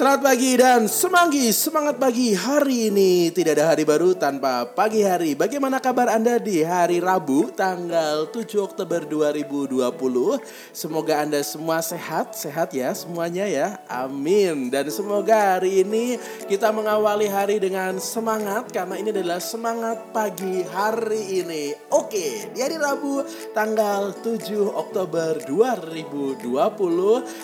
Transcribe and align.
Selamat 0.00 0.32
pagi 0.32 0.56
dan 0.56 0.88
semanggi, 0.88 1.52
semangat 1.52 2.00
pagi 2.00 2.32
hari 2.32 2.88
ini. 2.88 3.28
Tidak 3.28 3.52
ada 3.52 3.76
hari 3.76 3.84
baru 3.84 4.16
tanpa 4.16 4.64
pagi 4.64 5.04
hari. 5.04 5.36
Bagaimana 5.36 5.76
kabar 5.76 6.08
Anda 6.08 6.40
di 6.40 6.64
hari 6.64 7.04
Rabu 7.04 7.52
tanggal 7.52 8.24
7 8.32 8.48
Oktober 8.64 9.04
2020 9.04 9.76
Semoga 10.72 11.20
Anda 11.20 11.44
semua 11.44 11.84
sehat, 11.84 12.32
sehat 12.32 12.72
ya 12.72 12.96
semuanya 12.96 13.44
ya. 13.44 13.76
Amin. 13.92 14.72
Dan 14.72 14.88
semoga 14.88 15.60
hari 15.60 15.84
ini 15.84 16.16
kita 16.48 16.72
mengawali 16.72 17.28
hari 17.28 17.60
dengan 17.60 18.00
semangat 18.00 18.72
Karena 18.72 18.96
ini 18.96 19.12
adalah 19.12 19.36
semangat 19.36 20.16
pagi 20.16 20.64
hari 20.64 21.44
ini. 21.44 21.76
Oke, 21.92 22.48
di 22.56 22.64
hari 22.64 22.80
Rabu 22.80 23.20
tanggal 23.52 24.16
7 24.24 24.64
Oktober 24.64 25.44
2020 25.44 26.40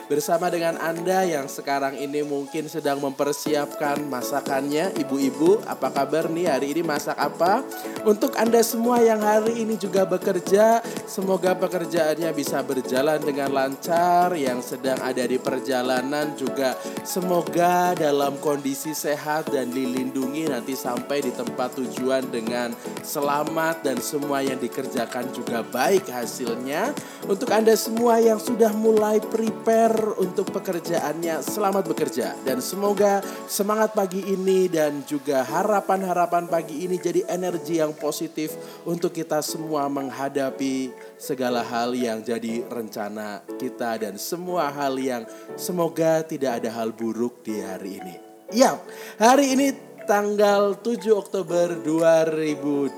Bersama 0.09 0.49
dengan 0.49 0.81
Anda 0.81 1.21
yang 1.29 1.53
sekarang 1.53 2.01
ini 2.01 2.25
mungkin 2.25 2.46
sedang 2.71 3.03
mempersiapkan 3.03 4.07
masakannya. 4.07 4.95
Ibu-ibu 4.95 5.67
apa 5.67 5.91
kabar 5.91 6.31
nih 6.31 6.47
hari 6.47 6.77
ini 6.77 6.87
masak 6.87 7.19
apa? 7.19 7.67
Untuk 8.07 8.39
anda 8.39 8.63
semua 8.63 9.03
yang 9.03 9.19
hari 9.19 9.67
ini 9.67 9.75
juga 9.75 10.07
bekerja 10.07 10.79
semoga 11.11 11.59
pekerjaannya 11.59 12.31
bisa 12.31 12.63
berjalan 12.63 13.19
dengan 13.19 13.51
lancar. 13.51 14.39
Yang 14.39 14.77
sedang 14.77 15.03
ada 15.03 15.27
di 15.27 15.41
perjalanan 15.43 16.39
juga 16.39 16.79
semoga 17.03 17.99
dalam 17.99 18.39
kondisi 18.39 18.95
sehat 18.95 19.51
dan 19.51 19.75
dilindungi 19.75 20.47
nanti 20.47 20.79
sampai 20.79 21.27
di 21.27 21.33
tempat 21.35 21.75
tujuan 21.81 22.31
dengan 22.31 22.71
selamat 23.03 23.83
dan 23.83 23.99
semua 23.99 24.45
yang 24.47 24.63
dikerjakan 24.63 25.35
juga 25.35 25.67
baik 25.67 26.07
hasilnya. 26.13 26.95
Untuk 27.27 27.51
anda 27.51 27.75
semua 27.75 28.23
yang 28.23 28.39
sudah 28.39 28.71
mulai 28.71 29.19
prepare 29.19 30.15
untuk 30.23 30.55
pekerjaannya 30.55 31.43
selamat 31.43 31.85
bekerja 31.91 32.36
dan 32.43 32.59
semoga 32.61 33.25
semangat 33.47 33.95
pagi 33.97 34.21
ini 34.27 34.67
dan 34.67 35.07
juga 35.07 35.47
harapan-harapan 35.47 36.51
pagi 36.51 36.85
ini 36.85 37.01
jadi 37.01 37.25
energi 37.31 37.79
yang 37.79 37.95
positif 37.97 38.53
untuk 38.85 39.15
kita 39.15 39.41
semua 39.41 39.87
menghadapi 39.87 40.93
segala 41.17 41.63
hal 41.63 41.97
yang 41.97 42.21
jadi 42.21 42.67
rencana 42.67 43.47
kita 43.57 44.03
dan 44.03 44.21
semua 44.21 44.69
hal 44.69 44.99
yang 44.99 45.23
semoga 45.55 46.21
tidak 46.27 46.61
ada 46.61 46.71
hal 46.75 46.93
buruk 46.93 47.41
di 47.47 47.63
hari 47.63 48.03
ini. 48.03 48.15
Ya, 48.55 48.79
hari 49.19 49.59
ini 49.59 49.75
tanggal 50.07 50.79
7 50.79 51.03
Oktober 51.11 51.83
2020 51.83 52.95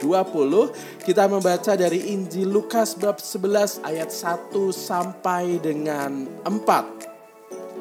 kita 1.08 1.24
membaca 1.24 1.72
dari 1.72 2.12
Injil 2.12 2.52
Lukas 2.52 2.92
bab 2.92 3.16
11 3.16 3.80
ayat 3.80 4.12
1 4.12 4.52
sampai 4.68 5.56
dengan 5.56 6.28
4. 6.44 6.97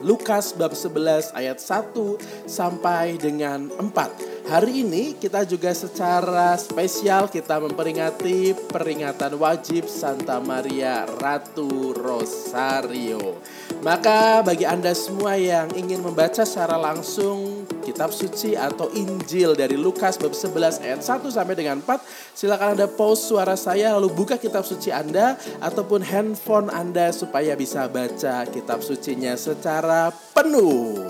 Lukas 0.06 0.54
bab 0.54 0.78
11 0.78 1.34
ayat 1.34 1.58
1 1.58 2.46
sampai 2.46 3.18
dengan 3.18 3.72
4. 3.74 4.48
Hari 4.48 4.86
ini 4.86 5.18
kita 5.18 5.44
juga 5.44 5.74
secara 5.74 6.56
spesial 6.56 7.28
kita 7.28 7.58
memperingati 7.60 8.54
peringatan 8.70 9.36
wajib 9.36 9.90
Santa 9.90 10.38
Maria 10.40 11.04
Ratu 11.04 11.92
Rosario. 11.98 13.42
Maka 13.82 14.46
bagi 14.46 14.64
Anda 14.64 14.94
semua 14.94 15.36
yang 15.36 15.74
ingin 15.74 16.00
membaca 16.00 16.46
secara 16.46 16.78
langsung 16.78 17.57
kitab 17.98 18.14
suci 18.14 18.54
atau 18.54 18.94
Injil 18.94 19.58
dari 19.58 19.74
Lukas 19.74 20.22
bab 20.22 20.30
11 20.30 20.86
ayat 20.86 21.02
1 21.02 21.34
sampai 21.34 21.58
dengan 21.58 21.82
4, 21.82 21.98
silakan 22.38 22.78
Anda 22.78 22.86
pause 22.86 23.26
suara 23.26 23.58
saya 23.58 23.98
lalu 23.98 24.14
buka 24.14 24.38
kitab 24.38 24.62
suci 24.62 24.94
Anda 24.94 25.34
ataupun 25.58 26.06
handphone 26.06 26.70
Anda 26.70 27.10
supaya 27.10 27.58
bisa 27.58 27.90
baca 27.90 28.46
kitab 28.54 28.86
sucinya 28.86 29.34
secara 29.34 30.14
penuh. 30.14 31.10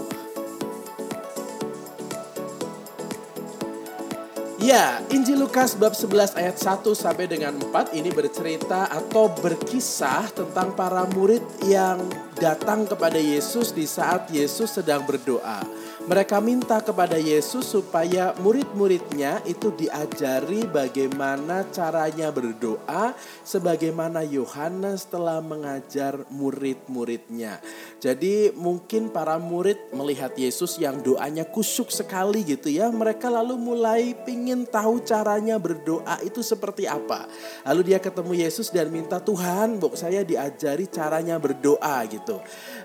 Ya, 4.63 5.03
Injil 5.11 5.43
Lukas 5.43 5.75
bab 5.75 5.91
11 5.91 6.39
ayat 6.39 6.55
1 6.55 6.87
sampai 6.95 7.27
dengan 7.27 7.51
4 7.55 7.99
ini 7.99 8.15
bercerita 8.15 8.87
atau 8.87 9.27
berkisah 9.43 10.31
tentang 10.31 10.71
para 10.71 11.03
murid 11.11 11.43
yang 11.67 11.99
datang 12.37 12.85
kepada 12.85 13.17
Yesus 13.17 13.73
di 13.73 13.89
saat 13.89 14.29
Yesus 14.29 14.77
sedang 14.77 15.03
berdoa. 15.03 15.65
Mereka 16.07 16.39
minta 16.39 16.79
kepada 16.79 17.19
Yesus 17.19 17.67
supaya 17.67 18.31
murid-muridnya 18.39 19.43
itu 19.43 19.75
diajari 19.75 20.63
bagaimana 20.63 21.67
caranya 21.67 22.31
berdoa 22.31 23.11
sebagaimana 23.43 24.23
Yohanes 24.23 25.03
telah 25.11 25.43
mengajar 25.43 26.23
murid-muridnya. 26.31 27.59
Jadi 27.99 28.55
mungkin 28.55 29.11
para 29.11 29.35
murid 29.35 29.91
melihat 29.91 30.31
Yesus 30.37 30.79
yang 30.79 31.03
doanya 31.03 31.43
kusuk 31.43 31.91
sekali 31.91 32.45
gitu 32.45 32.71
ya. 32.71 32.87
Mereka 32.87 33.27
lalu 33.27 33.59
mulai 33.59 34.15
pingin 34.23 34.63
tahu 34.63 35.03
caranya 35.03 35.59
berdoa 35.59 36.23
itu 36.23 36.39
seperti 36.39 36.87
apa. 36.87 37.27
Lalu 37.67 37.91
dia 37.91 37.99
ketemu 37.99 38.47
Yesus 38.47 38.71
dan 38.71 38.87
minta 38.93 39.19
Tuhan, 39.19 39.75
bu 39.81 39.91
saya 39.97 40.23
diajari 40.23 40.87
caranya 40.87 41.35
berdoa 41.35 42.03
gitu. 42.07 42.26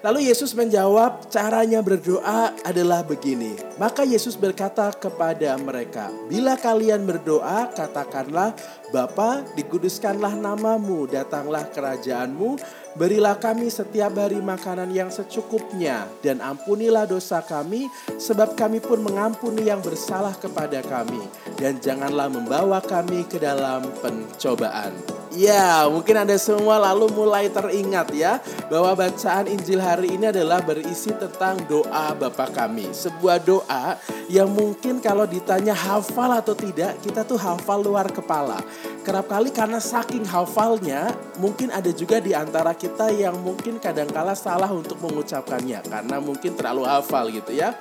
Lalu 0.02 0.30
Yesus 0.30 0.54
menjawab 0.54 1.26
caranya 1.26 1.82
berdoa 1.82 2.54
adalah 2.62 3.02
begini. 3.02 3.58
Maka 3.78 4.06
Yesus 4.06 4.38
berkata 4.38 4.90
kepada 4.94 5.54
mereka, 5.58 6.10
"Bila 6.30 6.54
kalian 6.54 7.02
berdoa, 7.02 7.70
katakanlah, 7.74 8.54
Bapa, 8.92 9.40
dikuduskanlah 9.56 10.36
namamu, 10.36 11.08
datanglah 11.08 11.64
kerajaanmu, 11.72 12.60
berilah 12.92 13.40
kami 13.40 13.72
setiap 13.72 14.12
hari 14.20 14.36
makanan 14.36 14.92
yang 14.92 15.08
secukupnya, 15.08 16.04
dan 16.20 16.44
ampunilah 16.44 17.08
dosa 17.08 17.40
kami, 17.40 17.88
sebab 18.20 18.52
kami 18.52 18.84
pun 18.84 19.00
mengampuni 19.00 19.64
yang 19.72 19.80
bersalah 19.80 20.36
kepada 20.36 20.84
kami, 20.84 21.24
dan 21.56 21.80
janganlah 21.80 22.28
membawa 22.28 22.84
kami 22.84 23.24
ke 23.24 23.40
dalam 23.40 23.88
pencobaan." 24.04 25.21
Ya, 25.32 25.88
mungkin 25.88 26.12
Anda 26.12 26.36
semua 26.36 26.76
lalu 26.76 27.08
mulai 27.08 27.48
teringat 27.48 28.12
ya 28.12 28.36
bahwa 28.68 28.92
bacaan 28.92 29.48
Injil 29.48 29.80
hari 29.80 30.12
ini 30.12 30.28
adalah 30.28 30.60
berisi 30.60 31.08
tentang 31.08 31.56
doa 31.64 32.12
Bapa 32.12 32.52
kami. 32.52 32.92
Sebuah 32.92 33.40
doa 33.40 33.96
yang 34.28 34.52
mungkin 34.52 35.00
kalau 35.00 35.24
ditanya 35.24 35.72
hafal 35.72 36.36
atau 36.36 36.52
tidak, 36.52 37.00
kita 37.00 37.24
tuh 37.24 37.40
hafal 37.40 37.80
luar 37.80 38.12
kepala. 38.12 38.60
Kerap 39.02 39.32
kali 39.32 39.48
karena 39.48 39.80
saking 39.80 40.28
hafalnya, 40.28 41.08
mungkin 41.40 41.72
ada 41.72 41.88
juga 41.96 42.20
di 42.20 42.36
antara 42.36 42.76
kita 42.76 43.08
yang 43.08 43.40
mungkin 43.40 43.80
kadangkala 43.80 44.36
salah 44.36 44.68
untuk 44.68 45.00
mengucapkannya 45.00 45.80
karena 45.88 46.16
mungkin 46.20 46.52
terlalu 46.60 46.84
hafal 46.84 47.32
gitu 47.32 47.56
ya. 47.56 47.72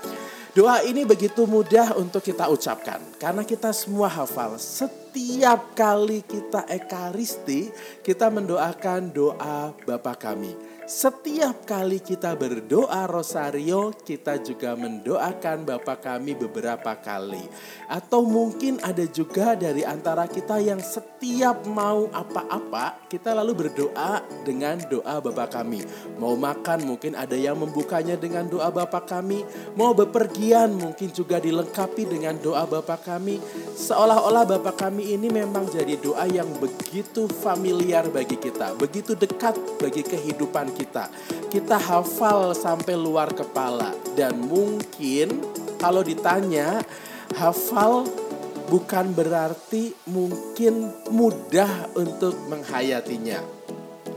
Doa 0.51 0.83
ini 0.83 1.07
begitu 1.07 1.47
mudah 1.47 1.95
untuk 1.95 2.27
kita 2.27 2.51
ucapkan 2.51 2.99
karena 3.15 3.47
kita 3.47 3.71
semua 3.71 4.11
hafal. 4.11 4.59
Setiap 4.59 5.71
kali 5.71 6.27
kita 6.27 6.67
ekaristi, 6.67 7.71
kita 8.03 8.27
mendoakan 8.27 9.15
doa 9.15 9.71
Bapa 9.87 10.11
kami. 10.11 10.70
Setiap 10.91 11.63
kali 11.63 12.03
kita 12.03 12.35
berdoa 12.35 13.07
rosario, 13.07 13.95
kita 14.03 14.43
juga 14.43 14.75
mendoakan 14.75 15.63
Bapa 15.63 15.95
kami 15.95 16.35
beberapa 16.35 16.99
kali. 16.99 17.47
Atau 17.87 18.27
mungkin 18.27 18.75
ada 18.83 19.07
juga 19.07 19.55
dari 19.55 19.87
antara 19.87 20.27
kita 20.27 20.59
yang 20.59 20.83
setiap 20.83 21.63
mau 21.63 22.11
apa-apa, 22.11 23.07
kita 23.07 23.31
lalu 23.31 23.55
berdoa 23.55 24.19
dengan 24.43 24.83
doa 24.91 25.23
Bapa 25.23 25.47
kami. 25.63 25.79
Mau 26.19 26.35
makan 26.35 26.83
mungkin 26.83 27.15
ada 27.15 27.39
yang 27.39 27.55
membukanya 27.55 28.19
dengan 28.19 28.51
doa 28.51 28.67
Bapa 28.67 28.99
kami. 29.07 29.47
Mau 29.79 29.95
bepergian 29.95 30.75
mungkin 30.75 31.07
juga 31.15 31.39
dilengkapi 31.39 32.03
dengan 32.03 32.35
doa 32.35 32.67
Bapa 32.67 32.99
kami. 32.99 33.39
Seolah-olah 33.79 34.43
Bapa 34.43 34.75
kami 34.75 35.15
ini 35.15 35.31
memang 35.31 35.71
jadi 35.71 35.95
doa 35.95 36.27
yang 36.27 36.51
begitu 36.59 37.31
familiar 37.31 38.11
bagi 38.11 38.35
kita, 38.35 38.75
begitu 38.75 39.15
dekat 39.15 39.55
bagi 39.79 40.03
kehidupan 40.03 40.67
kita 40.75 40.80
kita. 40.81 41.05
Kita 41.53 41.77
hafal 41.77 42.57
sampai 42.57 42.97
luar 42.97 43.29
kepala 43.29 43.93
dan 44.17 44.41
mungkin 44.41 45.45
kalau 45.77 46.01
ditanya 46.01 46.81
hafal 47.37 48.09
bukan 48.71 49.13
berarti 49.13 49.93
mungkin 50.09 50.89
mudah 51.13 51.93
untuk 51.93 52.33
menghayatinya. 52.49 53.43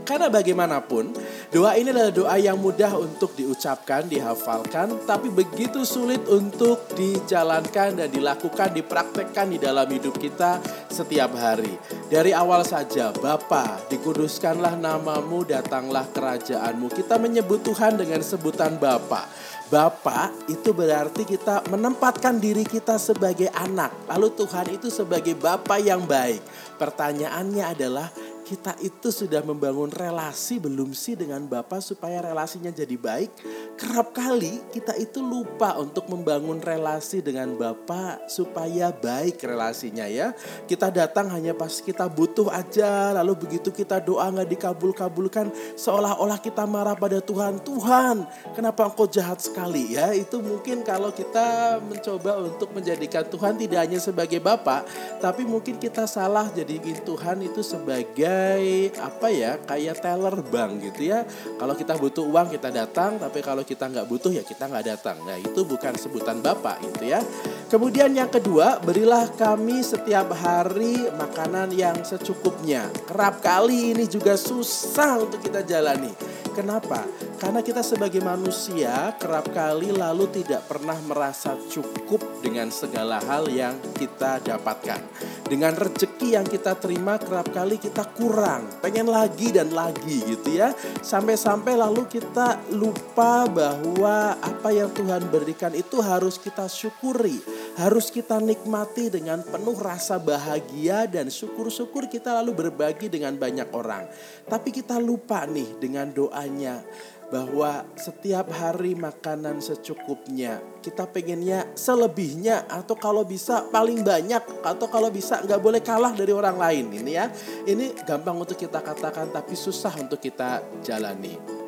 Karena 0.05 0.29
bagaimanapun, 0.29 1.17
doa 1.49 1.73
ini 1.73 1.89
adalah 1.89 2.13
doa 2.13 2.35
yang 2.37 2.61
mudah 2.61 2.93
untuk 2.93 3.33
diucapkan, 3.33 4.05
dihafalkan, 4.05 5.01
tapi 5.09 5.33
begitu 5.33 5.81
sulit 5.81 6.21
untuk 6.29 6.85
dijalankan 6.93 7.97
dan 7.97 8.09
dilakukan, 8.13 8.69
dipraktekkan 8.69 9.49
di 9.49 9.57
dalam 9.57 9.89
hidup 9.89 10.13
kita 10.21 10.61
setiap 10.93 11.33
hari. 11.33 11.73
Dari 12.05 12.37
awal 12.37 12.61
saja, 12.61 13.09
Bapa, 13.17 13.81
dikuduskanlah 13.89 14.77
namamu, 14.77 15.41
datanglah 15.41 16.05
kerajaanmu. 16.13 16.93
Kita 16.93 17.17
menyebut 17.17 17.65
Tuhan 17.65 17.97
dengan 17.97 18.21
sebutan 18.21 18.77
Bapa. 18.77 19.25
Bapa 19.65 20.29
itu 20.45 20.77
berarti 20.77 21.25
kita 21.25 21.65
menempatkan 21.73 22.37
diri 22.37 22.61
kita 22.61 23.01
sebagai 23.01 23.49
anak. 23.49 24.05
Lalu 24.05 24.37
Tuhan 24.37 24.69
itu 24.69 24.93
sebagai 24.93 25.33
Bapa 25.33 25.81
yang 25.81 26.05
baik. 26.05 26.37
Pertanyaannya 26.77 27.65
adalah 27.65 28.13
kita 28.45 28.77
itu 28.85 29.09
sudah 29.09 29.41
membangun 29.41 29.89
relasi 29.89 30.61
belum 30.61 30.93
sih 30.93 31.17
dengan 31.17 31.41
Bapa 31.49 31.81
supaya 31.81 32.21
relasinya 32.21 32.69
jadi 32.69 32.93
baik? 32.93 33.33
Kerap 33.73 34.13
kali 34.13 34.61
kita 34.69 34.93
itu 35.01 35.25
lupa 35.25 35.73
untuk 35.81 36.05
membangun 36.13 36.61
relasi 36.61 37.25
dengan 37.25 37.57
Bapa 37.57 38.21
supaya 38.29 38.93
baik 38.93 39.41
relasinya 39.41 40.05
ya. 40.05 40.37
Kita 40.69 40.93
datang 40.93 41.33
hanya 41.33 41.57
pas 41.57 41.81
kita 41.81 42.05
butuh 42.05 42.53
aja, 42.53 43.17
lalu 43.17 43.49
begitu 43.49 43.73
kita 43.73 43.97
doa 43.97 44.29
nggak 44.29 44.53
dikabul-kabulkan, 44.53 45.49
seolah-olah 45.73 46.37
kita 46.37 46.69
marah 46.69 46.93
pada 46.93 47.17
Tuhan. 47.17 47.65
Tuhan, 47.65 48.29
kenapa 48.53 48.85
engkau 48.85 49.09
jahat 49.09 49.41
sekali 49.41 49.97
ya? 49.97 50.13
Itu 50.13 50.45
mungkin 50.45 50.85
kalau 50.85 51.09
kita 51.09 51.81
mencoba 51.81 52.45
untuk 52.45 52.69
menjadikan 52.77 53.25
Tuhan 53.25 53.57
tidak 53.57 53.89
hanya 53.89 53.97
sebagai 53.97 54.37
Bapa, 54.37 54.85
tapi 55.17 55.41
mungkin 55.49 55.81
kita 55.81 56.05
salah 56.05 56.45
jadiin 56.53 57.01
Tuhan 57.01 57.41
itu 57.41 57.65
sebagai 57.65 58.34
sebagai 58.35 58.99
apa 58.99 59.27
ya 59.31 59.51
kayak 59.63 59.95
teller 60.03 60.35
bank 60.51 60.71
gitu 60.91 61.11
ya. 61.15 61.23
Kalau 61.55 61.73
kita 61.73 61.95
butuh 61.95 62.27
uang 62.27 62.51
kita 62.51 62.69
datang, 62.71 63.15
tapi 63.15 63.39
kalau 63.39 63.63
kita 63.63 63.87
nggak 63.87 64.07
butuh 64.11 64.31
ya 64.31 64.43
kita 64.43 64.67
nggak 64.67 64.85
datang. 64.85 65.17
Nah 65.23 65.39
itu 65.39 65.63
bukan 65.63 65.95
sebutan 65.95 66.43
bapak 66.43 66.83
gitu 66.83 67.15
ya. 67.15 67.23
Kemudian 67.71 68.13
yang 68.13 68.29
kedua, 68.29 68.83
berilah 68.83 69.31
kami 69.33 69.81
setiap 69.81 70.29
hari 70.35 71.07
makanan 71.15 71.73
yang 71.73 71.97
secukupnya. 72.03 72.91
Kerap 73.07 73.41
kali 73.41 73.95
ini 73.95 74.05
juga 74.05 74.37
susah 74.37 75.23
untuk 75.23 75.41
kita 75.41 75.65
jalani. 75.65 76.13
Kenapa? 76.55 77.03
Karena 77.35 77.59
kita 77.59 77.83
sebagai 77.83 78.23
manusia 78.23 79.11
kerap 79.19 79.51
kali 79.51 79.91
lalu 79.91 80.31
tidak 80.31 80.63
pernah 80.71 80.95
merasa 81.03 81.59
cukup 81.67 82.23
dengan 82.39 82.71
segala 82.71 83.19
hal 83.19 83.51
yang 83.51 83.75
kita 83.91 84.39
dapatkan. 84.39 85.03
Dengan 85.45 85.75
rezeki 85.75 86.39
yang 86.39 86.47
kita 86.47 86.79
terima 86.79 87.19
kerap 87.19 87.51
kali 87.51 87.75
kita 87.75 88.07
kurang, 88.15 88.79
pengen 88.79 89.11
lagi 89.11 89.51
dan 89.51 89.75
lagi 89.75 90.23
gitu 90.23 90.55
ya. 90.55 90.71
Sampai-sampai 91.03 91.75
lalu 91.75 92.07
kita 92.07 92.71
lupa 92.71 93.45
bahwa 93.51 94.39
apa 94.39 94.71
yang 94.71 94.89
Tuhan 94.95 95.27
berikan 95.27 95.75
itu 95.75 95.99
harus 95.99 96.39
kita 96.39 96.71
syukuri, 96.71 97.43
harus 97.75 98.07
kita 98.07 98.39
nikmati 98.39 99.11
dengan 99.11 99.43
penuh 99.43 99.75
rasa 99.75 100.15
bahagia 100.15 101.07
dan 101.11 101.27
syukur-syukur 101.27 102.07
kita 102.07 102.31
lalu 102.39 102.67
berbagi 102.67 103.11
dengan 103.11 103.35
banyak 103.35 103.67
orang. 103.75 104.07
Tapi 104.47 104.71
kita 104.71 104.95
lupa 104.95 105.43
nih 105.43 105.75
dengan 105.79 106.07
doanya 106.15 106.79
bahwa 107.27 107.83
setiap 107.97 108.47
hari 108.53 108.93
makanan 108.95 109.59
secukupnya. 109.59 110.61
Kita 110.79 111.09
pengennya 111.09 111.73
selebihnya 111.73 112.69
atau 112.69 112.93
kalau 112.95 113.25
bisa 113.25 113.65
paling 113.73 114.05
banyak 114.05 114.61
atau 114.61 114.87
kalau 114.87 115.09
bisa 115.09 115.41
nggak 115.41 115.61
boleh 115.61 115.81
kalah 115.81 116.13
dari 116.13 116.31
orang 116.31 116.55
lain 116.55 116.85
ini 116.93 117.11
ya. 117.17 117.27
Ini 117.65 118.05
gampang 118.05 118.37
untuk 118.37 118.55
kita 118.55 118.79
katakan 118.79 119.33
tapi 119.33 119.57
susah 119.57 119.97
untuk 119.97 120.21
kita 120.21 120.61
jalani. 120.85 121.64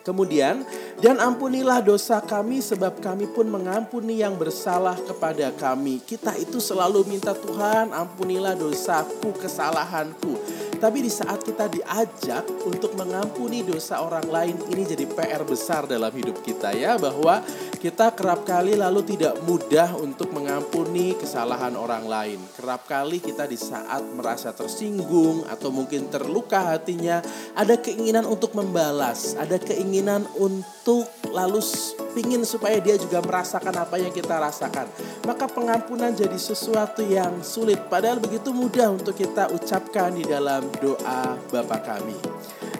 Kemudian, 0.00 0.64
dan 1.04 1.20
ampunilah 1.20 1.84
dosa 1.84 2.24
kami 2.24 2.64
sebab 2.64 3.04
kami 3.04 3.28
pun 3.28 3.44
mengampuni 3.44 4.24
yang 4.24 4.32
bersalah 4.32 4.96
kepada 4.96 5.52
kami. 5.52 6.00
Kita 6.00 6.32
itu 6.40 6.56
selalu 6.56 7.04
minta 7.04 7.36
Tuhan 7.36 7.92
ampunilah 7.92 8.56
dosaku, 8.56 9.36
kesalahanku. 9.36 10.39
Tapi 10.80 11.04
di 11.04 11.12
saat 11.12 11.44
kita 11.44 11.68
diajak 11.68 12.48
untuk 12.64 12.96
mengampuni 12.96 13.60
dosa 13.60 14.00
orang 14.00 14.24
lain, 14.24 14.56
ini 14.72 14.88
jadi 14.88 15.04
PR 15.04 15.44
besar 15.44 15.84
dalam 15.84 16.08
hidup 16.08 16.40
kita 16.40 16.72
ya. 16.72 16.96
Bahwa 16.96 17.44
kita 17.76 18.16
kerap 18.16 18.48
kali 18.48 18.80
lalu 18.80 19.04
tidak 19.04 19.36
mudah 19.44 19.92
untuk 20.00 20.32
mengampuni 20.32 21.12
kesalahan 21.20 21.76
orang 21.76 22.08
lain. 22.08 22.40
Kerap 22.56 22.88
kali 22.88 23.20
kita 23.20 23.44
di 23.44 23.60
saat 23.60 24.00
merasa 24.16 24.56
tersinggung 24.56 25.44
atau 25.52 25.68
mungkin 25.68 26.08
terluka 26.08 26.72
hatinya, 26.72 27.20
ada 27.52 27.76
keinginan 27.76 28.24
untuk 28.24 28.56
membalas, 28.56 29.36
ada 29.36 29.60
keinginan 29.60 30.24
untuk 30.40 31.19
lalu 31.30 31.62
pingin 32.12 32.42
supaya 32.42 32.76
dia 32.82 32.98
juga 32.98 33.22
merasakan 33.22 33.74
apa 33.86 33.96
yang 33.96 34.10
kita 34.10 34.36
rasakan. 34.38 34.86
Maka 35.24 35.46
pengampunan 35.46 36.10
jadi 36.10 36.36
sesuatu 36.36 37.00
yang 37.06 37.40
sulit. 37.40 37.78
Padahal 37.86 38.18
begitu 38.18 38.50
mudah 38.50 38.90
untuk 38.94 39.14
kita 39.14 39.50
ucapkan 39.54 40.14
di 40.14 40.26
dalam 40.26 40.66
doa 40.82 41.38
Bapa 41.50 41.78
kami. 41.80 42.18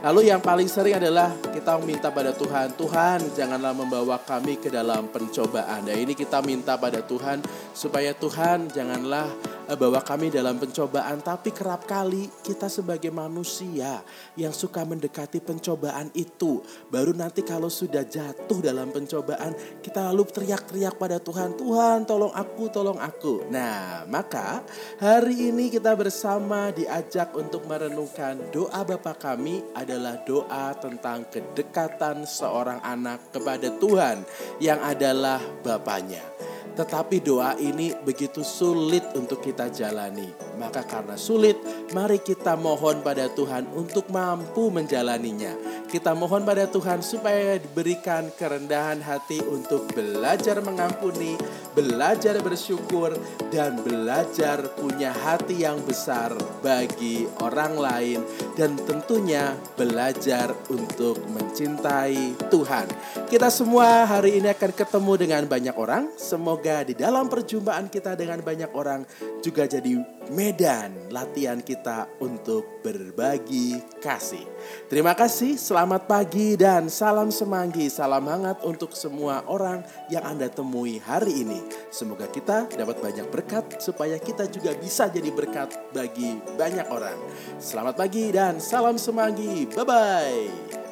Lalu 0.01 0.33
yang 0.33 0.41
paling 0.41 0.65
sering 0.65 0.97
adalah 0.97 1.29
kita 1.53 1.77
minta 1.85 2.09
pada 2.09 2.33
Tuhan, 2.33 2.73
Tuhan 2.73 3.37
janganlah 3.37 3.77
membawa 3.77 4.17
kami 4.17 4.57
ke 4.57 4.73
dalam 4.73 5.13
pencobaan. 5.13 5.85
Dan 5.85 6.01
ini 6.01 6.17
kita 6.17 6.41
minta 6.41 6.81
pada 6.81 7.05
Tuhan 7.05 7.45
supaya 7.77 8.17
Tuhan 8.17 8.73
janganlah 8.73 9.29
bawa 9.79 10.03
kami 10.03 10.33
dalam 10.33 10.59
pencobaan, 10.59 11.23
tapi 11.23 11.55
kerap 11.55 11.87
kali 11.87 12.27
kita 12.43 12.67
sebagai 12.67 13.11
manusia 13.15 14.03
yang 14.35 14.51
suka 14.51 14.83
mendekati 14.83 15.39
pencobaan 15.39 16.11
itu, 16.17 16.63
baru 16.89 17.15
nanti 17.15 17.47
kalau 17.47 17.71
sudah 17.71 18.03
jatuh 18.07 18.59
dalam 18.59 18.91
pencobaan, 18.91 19.55
kita 19.85 20.11
lalu 20.11 20.27
teriak-teriak 20.31 20.99
pada 20.99 21.23
Tuhan, 21.23 21.55
Tuhan 21.55 22.09
tolong 22.09 22.35
aku, 22.35 22.65
tolong 22.73 22.99
aku. 22.99 23.47
Nah, 23.53 24.09
maka 24.11 24.65
hari 24.99 25.53
ini 25.55 25.71
kita 25.71 25.95
bersama 25.95 26.75
diajak 26.75 27.35
untuk 27.37 27.69
merenungkan 27.71 28.51
doa 28.51 28.83
Bapa 28.83 29.15
kami 29.15 29.63
adalah 29.77 30.19
doa 30.27 30.75
tentang 30.79 31.29
kedekatan 31.31 32.27
seorang 32.27 32.83
anak 32.83 33.31
kepada 33.31 33.71
Tuhan 33.79 34.27
yang 34.59 34.83
adalah 34.83 35.39
Bapaknya. 35.63 36.50
Tetapi 36.81 37.21
doa 37.21 37.61
ini 37.61 37.93
begitu 37.93 38.41
sulit 38.41 39.05
untuk 39.13 39.45
kita 39.45 39.69
jalani. 39.69 40.50
Maka 40.61 40.85
karena 40.85 41.17
sulit, 41.17 41.57
mari 41.97 42.21
kita 42.21 42.53
mohon 42.53 43.01
pada 43.01 43.33
Tuhan 43.33 43.73
untuk 43.73 44.13
mampu 44.13 44.69
menjalaninya. 44.69 45.57
Kita 45.89 46.13
mohon 46.13 46.45
pada 46.45 46.69
Tuhan 46.69 47.01
supaya 47.01 47.57
diberikan 47.57 48.29
kerendahan 48.37 49.01
hati 49.01 49.41
untuk 49.41 49.89
belajar 49.97 50.61
mengampuni, 50.61 51.41
belajar 51.73 52.37
bersyukur, 52.45 53.17
dan 53.49 53.81
belajar 53.81 54.77
punya 54.77 55.17
hati 55.17 55.65
yang 55.65 55.81
besar 55.81 56.37
bagi 56.61 57.25
orang 57.41 57.81
lain. 57.81 58.21
Dan 58.53 58.77
tentunya 58.85 59.57
belajar 59.81 60.53
untuk 60.69 61.25
mencintai 61.25 62.53
Tuhan. 62.53 62.87
Kita 63.33 63.49
semua 63.49 64.05
hari 64.05 64.37
ini 64.37 64.53
akan 64.53 64.73
ketemu 64.77 65.13
dengan 65.17 65.43
banyak 65.49 65.75
orang. 65.75 66.13
Semoga 66.21 66.85
di 66.85 66.93
dalam 66.93 67.33
perjumpaan 67.33 67.89
kita 67.89 68.13
dengan 68.13 68.45
banyak 68.45 68.71
orang 68.77 69.09
juga 69.41 69.65
jadi 69.65 70.20
medan 70.31 71.11
latihan 71.11 71.59
kita 71.59 72.07
untuk 72.23 72.81
berbagi 72.81 73.83
kasih. 73.99 74.47
Terima 74.87 75.13
kasih, 75.13 75.59
selamat 75.59 76.07
pagi 76.07 76.55
dan 76.55 76.87
salam 76.87 77.35
semanggi, 77.35 77.91
salam 77.91 78.25
hangat 78.31 78.63
untuk 78.63 78.95
semua 78.95 79.43
orang 79.51 79.83
yang 80.09 80.23
Anda 80.23 80.47
temui 80.47 81.03
hari 81.03 81.43
ini. 81.43 81.61
Semoga 81.91 82.31
kita 82.31 82.71
dapat 82.71 83.03
banyak 83.03 83.27
berkat 83.29 83.83
supaya 83.83 84.17
kita 84.17 84.47
juga 84.47 84.73
bisa 84.79 85.11
jadi 85.11 85.29
berkat 85.35 85.75
bagi 85.91 86.39
banyak 86.55 86.87
orang. 86.89 87.19
Selamat 87.59 87.99
pagi 87.99 88.31
dan 88.31 88.63
salam 88.63 88.97
semanggi. 88.97 89.67
Bye 89.75 89.85
bye. 89.85 90.90